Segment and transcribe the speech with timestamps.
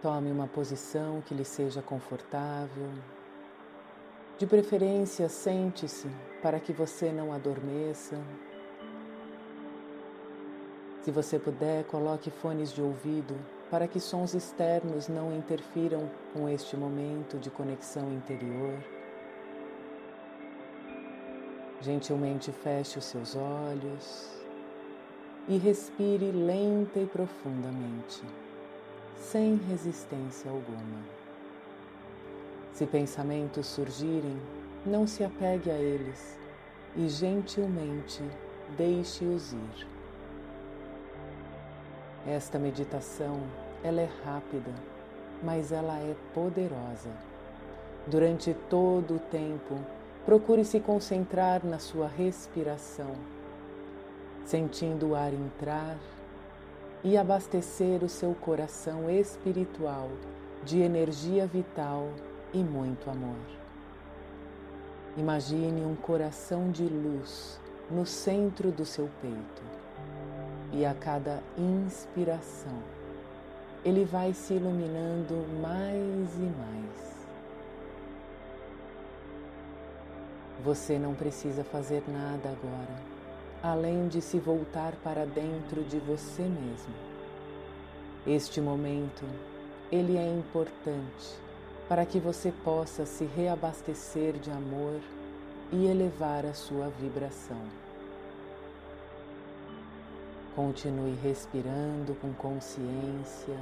[0.00, 2.88] Tome uma posição que lhe seja confortável.
[4.38, 6.06] De preferência, sente-se
[6.40, 8.16] para que você não adormeça.
[11.02, 13.34] Se você puder, coloque fones de ouvido
[13.72, 18.78] para que sons externos não interfiram com este momento de conexão interior.
[21.80, 24.30] Gentilmente feche os seus olhos
[25.48, 28.22] e respire lenta e profundamente
[29.18, 31.02] sem resistência alguma.
[32.72, 34.36] Se pensamentos surgirem,
[34.86, 36.38] não se apegue a eles
[36.96, 38.22] e gentilmente
[38.76, 39.86] deixe-os ir.
[42.26, 43.40] Esta meditação,
[43.82, 44.72] ela é rápida,
[45.42, 47.10] mas ela é poderosa.
[48.06, 49.78] Durante todo o tempo,
[50.24, 53.12] procure se concentrar na sua respiração,
[54.44, 55.96] sentindo o ar entrar
[57.08, 60.10] e abastecer o seu coração espiritual
[60.62, 62.06] de energia vital
[62.52, 63.40] e muito amor.
[65.16, 67.58] Imagine um coração de luz
[67.90, 69.62] no centro do seu peito
[70.70, 72.78] e a cada inspiração
[73.82, 77.26] ele vai se iluminando mais e mais.
[80.62, 83.17] Você não precisa fazer nada agora
[83.62, 86.94] além de se voltar para dentro de você mesmo.
[88.26, 89.24] Este momento,
[89.90, 91.38] ele é importante
[91.88, 95.00] para que você possa se reabastecer de amor
[95.72, 97.62] e elevar a sua vibração.
[100.54, 103.56] Continue respirando com consciência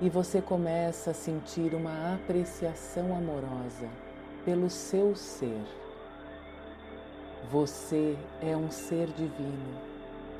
[0.00, 3.88] e você começa a sentir uma apreciação amorosa
[4.44, 5.81] pelo seu ser
[7.50, 9.78] você é um ser divino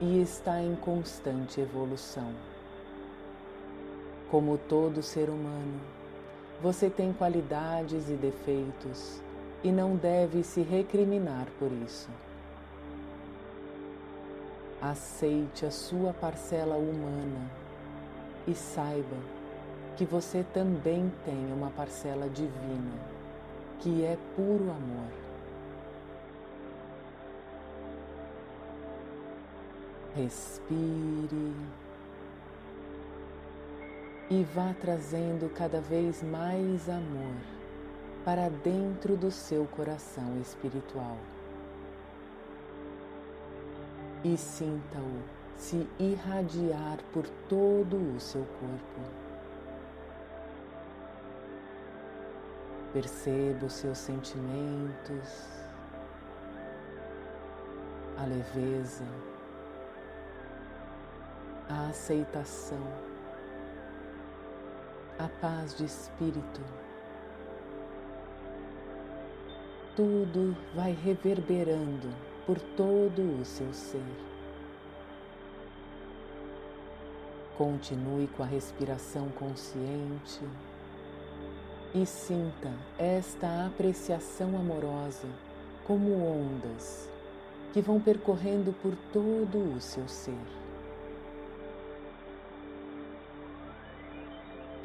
[0.00, 2.32] e está em constante evolução.
[4.30, 5.80] Como todo ser humano,
[6.62, 9.20] você tem qualidades e defeitos
[9.62, 12.08] e não deve se recriminar por isso.
[14.80, 17.50] Aceite a sua parcela humana
[18.46, 19.16] e saiba
[19.96, 22.92] que você também tem uma parcela divina,
[23.80, 25.25] que é puro amor.
[30.16, 31.52] Respire
[34.30, 37.36] e vá trazendo cada vez mais amor
[38.24, 41.18] para dentro do seu coração espiritual.
[44.24, 45.22] E sinta-o
[45.54, 49.00] se irradiar por todo o seu corpo.
[52.94, 55.46] Perceba os seus sentimentos,
[58.16, 59.04] a leveza,
[61.68, 62.80] a aceitação,
[65.18, 66.60] a paz de espírito.
[69.96, 72.08] Tudo vai reverberando
[72.46, 74.04] por todo o seu ser.
[77.56, 80.44] Continue com a respiração consciente
[81.94, 85.26] e sinta esta apreciação amorosa
[85.86, 87.10] como ondas
[87.72, 90.65] que vão percorrendo por todo o seu ser.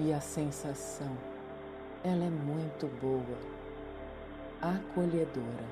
[0.03, 1.15] E a sensação,
[2.03, 3.37] ela é muito boa,
[4.59, 5.63] acolhedora.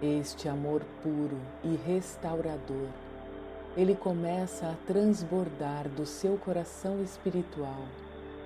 [0.00, 2.88] Este amor puro e restaurador,
[3.76, 7.84] ele começa a transbordar do seu coração espiritual,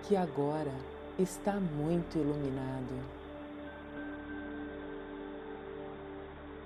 [0.03, 0.73] que agora
[1.17, 3.05] está muito iluminado.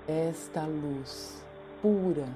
[0.09, 1.45] Esta luz
[1.83, 2.27] pura,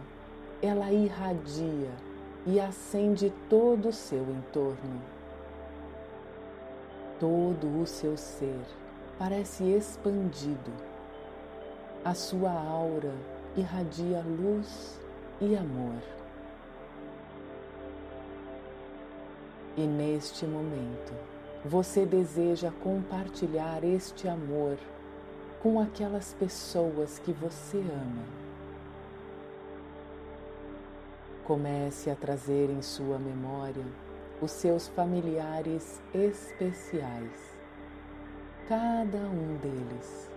[0.61, 2.12] ela irradia
[2.47, 5.01] e acende todo o seu entorno.
[7.21, 8.61] Todo o seu ser
[9.19, 10.73] parece expandido.
[12.05, 13.15] A sua aura
[13.57, 14.99] irradia luz
[15.41, 16.03] e amor.
[19.77, 21.13] E neste momento,
[21.65, 24.77] você deseja compartilhar este amor
[25.63, 28.42] com aquelas pessoas que você ama
[31.45, 33.85] Comece a trazer em sua memória
[34.41, 37.33] os seus familiares especiais,
[38.69, 40.31] cada um deles.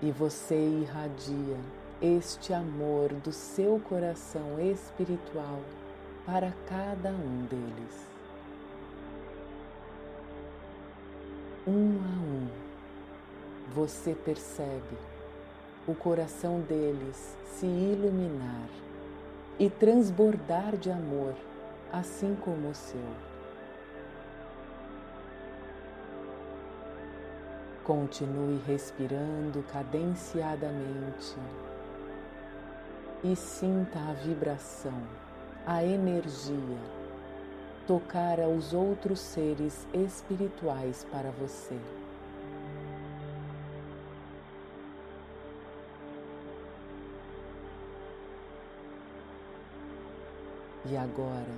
[0.00, 1.56] E você irradia
[2.00, 5.60] este amor do seu coração espiritual
[6.24, 8.06] para cada um deles.
[11.66, 12.48] Um a um,
[13.74, 15.17] você percebe
[15.88, 18.68] o coração deles se iluminar
[19.58, 21.34] e transbordar de amor,
[21.90, 23.00] assim como o seu.
[27.82, 31.34] Continue respirando cadenciadamente
[33.24, 35.02] e sinta a vibração,
[35.66, 36.98] a energia
[37.86, 41.80] tocar aos outros seres espirituais para você.
[50.90, 51.54] E agora,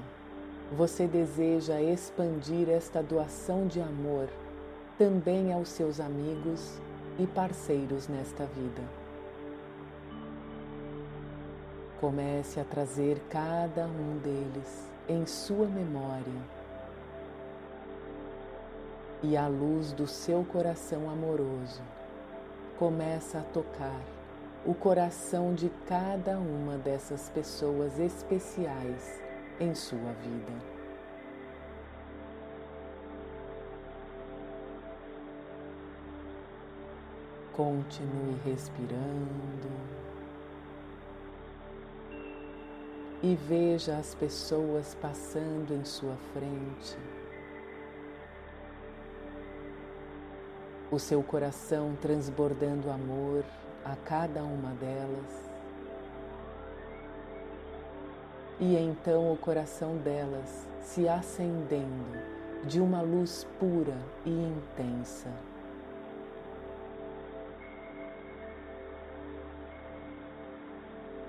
[0.72, 4.28] você deseja expandir esta doação de amor
[4.98, 6.78] também aos seus amigos
[7.18, 8.82] e parceiros nesta vida.
[12.00, 16.60] Comece a trazer cada um deles em sua memória
[19.22, 21.82] e a luz do seu coração amoroso
[22.78, 24.00] começa a tocar
[24.64, 29.20] o coração de cada uma dessas pessoas especiais
[29.58, 30.52] em sua vida.
[37.52, 39.70] Continue respirando
[43.22, 46.96] e veja as pessoas passando em sua frente.
[50.90, 53.44] O seu coração transbordando amor
[53.84, 55.50] a cada uma delas.
[58.58, 62.18] E então o coração delas se acendendo
[62.64, 63.96] de uma luz pura
[64.26, 65.30] e intensa.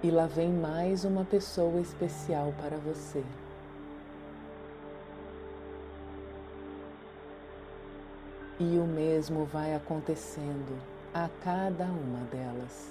[0.03, 3.23] E lá vem mais uma pessoa especial para você.
[8.59, 12.89] E o mesmo vai acontecendo a cada uma delas.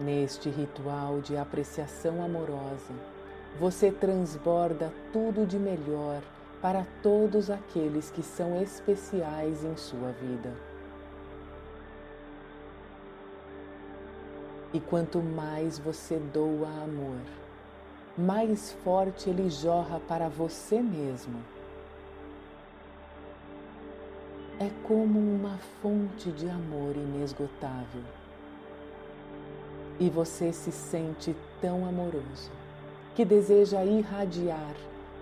[0.00, 2.94] Neste ritual de apreciação amorosa,
[3.60, 6.22] você transborda tudo de melhor
[6.60, 10.52] para todos aqueles que são especiais em sua vida.
[14.72, 17.20] E quanto mais você doa amor,
[18.16, 21.53] mais forte ele jorra para você mesmo
[24.60, 28.02] é como uma fonte de amor inesgotável.
[29.98, 32.50] E você se sente tão amoroso
[33.14, 34.74] que deseja irradiar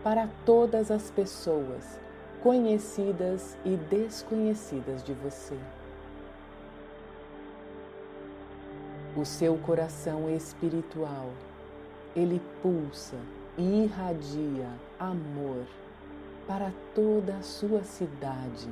[0.02, 1.98] para todas as pessoas,
[2.42, 5.56] conhecidas e desconhecidas de você.
[9.16, 11.30] O seu coração espiritual,
[12.16, 13.16] ele pulsa
[13.56, 14.68] e irradia
[14.98, 15.64] amor
[16.46, 18.68] para toda a sua cidade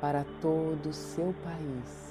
[0.00, 2.08] para todo o seu país.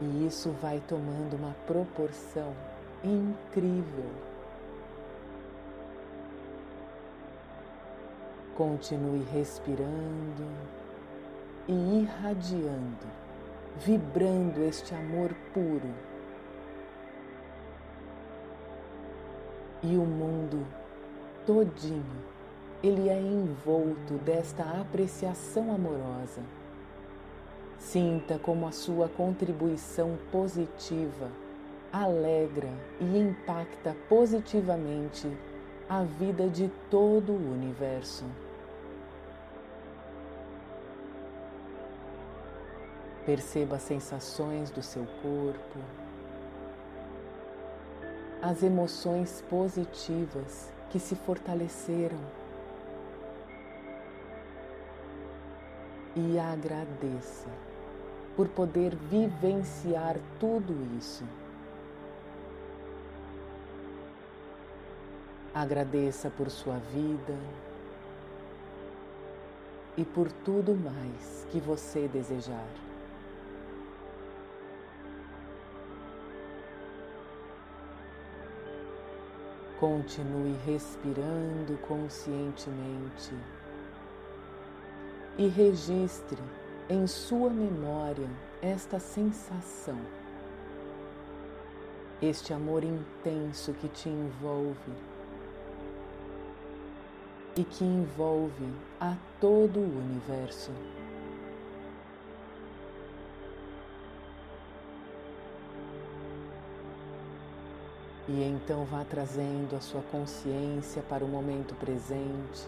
[0.00, 2.54] E isso vai tomando uma proporção
[3.02, 4.10] incrível.
[8.56, 10.46] Continue respirando
[11.66, 13.06] e irradiando,
[13.78, 15.92] vibrando este amor puro.
[19.82, 20.66] E o mundo
[21.46, 22.04] todinho,
[22.82, 26.42] ele é envolto desta apreciação amorosa.
[27.78, 31.30] Sinta como a sua contribuição positiva
[31.92, 32.68] alegra
[33.00, 35.30] e impacta positivamente
[35.88, 38.24] a vida de todo o universo.
[43.24, 45.78] Perceba as sensações do seu corpo,
[48.42, 52.20] as emoções positivas que se fortaleceram.
[56.14, 57.48] E agradeça
[58.36, 61.24] por poder vivenciar tudo isso.
[65.52, 67.36] Agradeça por sua vida
[69.96, 72.68] e por tudo mais que você desejar.
[79.78, 83.34] Continue respirando conscientemente
[85.36, 86.38] e registre
[86.88, 88.28] em sua memória
[88.62, 89.98] esta sensação,
[92.22, 94.92] este amor intenso que te envolve
[97.56, 100.70] e que envolve a todo o universo.
[108.26, 112.66] E então vá trazendo a sua consciência para o momento presente,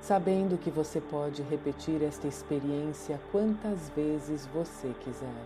[0.00, 5.44] sabendo que você pode repetir esta experiência quantas vezes você quiser.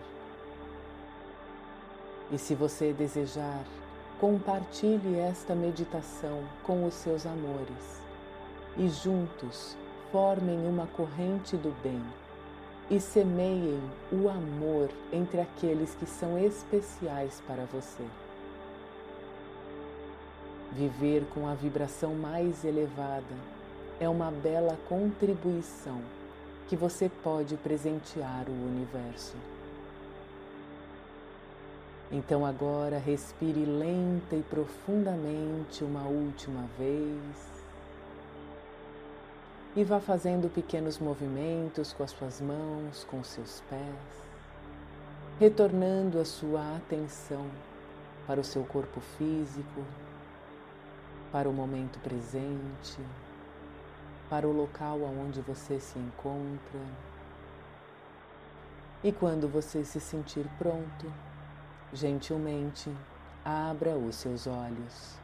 [2.31, 3.63] E se você desejar,
[4.19, 8.01] compartilhe esta meditação com os seus amores
[8.77, 9.75] e juntos
[10.11, 12.01] formem uma corrente do bem
[12.89, 13.79] e semeiem
[14.11, 18.03] o amor entre aqueles que são especiais para você.
[20.71, 23.35] Viver com a vibração mais elevada
[23.99, 26.01] é uma bela contribuição
[26.67, 29.35] que você pode presentear o universo.
[32.11, 37.52] Então agora respire lenta e profundamente uma última vez
[39.75, 43.81] e vá fazendo pequenos movimentos com as suas mãos, com seus pés,
[45.39, 47.49] retornando a sua atenção
[48.27, 49.83] para o seu corpo físico,
[51.31, 52.99] para o momento presente,
[54.29, 56.79] para o local onde você se encontra.
[59.03, 61.11] E quando você se sentir pronto,
[61.91, 62.91] gentilmente
[63.43, 65.22] abra os seus olhos.